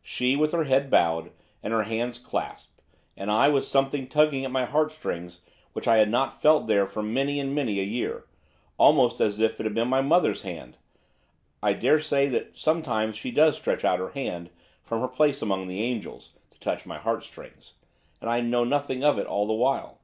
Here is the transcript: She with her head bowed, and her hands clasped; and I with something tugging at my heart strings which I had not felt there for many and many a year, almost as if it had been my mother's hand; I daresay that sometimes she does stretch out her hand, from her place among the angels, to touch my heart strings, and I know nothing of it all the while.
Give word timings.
She 0.00 0.34
with 0.34 0.52
her 0.52 0.64
head 0.64 0.88
bowed, 0.90 1.30
and 1.62 1.70
her 1.74 1.82
hands 1.82 2.18
clasped; 2.18 2.80
and 3.18 3.30
I 3.30 3.50
with 3.50 3.66
something 3.66 4.08
tugging 4.08 4.42
at 4.42 4.50
my 4.50 4.64
heart 4.64 4.92
strings 4.92 5.42
which 5.74 5.86
I 5.86 5.98
had 5.98 6.08
not 6.08 6.40
felt 6.40 6.66
there 6.66 6.86
for 6.86 7.02
many 7.02 7.38
and 7.38 7.54
many 7.54 7.78
a 7.78 7.82
year, 7.82 8.24
almost 8.78 9.20
as 9.20 9.38
if 9.40 9.60
it 9.60 9.64
had 9.64 9.74
been 9.74 9.88
my 9.88 10.00
mother's 10.00 10.40
hand; 10.40 10.78
I 11.62 11.74
daresay 11.74 12.28
that 12.30 12.56
sometimes 12.56 13.14
she 13.16 13.30
does 13.30 13.56
stretch 13.56 13.84
out 13.84 13.98
her 13.98 14.12
hand, 14.12 14.48
from 14.82 15.02
her 15.02 15.06
place 15.08 15.42
among 15.42 15.68
the 15.68 15.82
angels, 15.82 16.30
to 16.52 16.58
touch 16.58 16.86
my 16.86 16.96
heart 16.96 17.22
strings, 17.22 17.74
and 18.22 18.30
I 18.30 18.40
know 18.40 18.64
nothing 18.64 19.04
of 19.04 19.18
it 19.18 19.26
all 19.26 19.46
the 19.46 19.52
while. 19.52 20.00